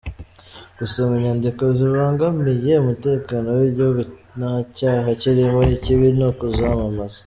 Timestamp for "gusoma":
0.79-1.13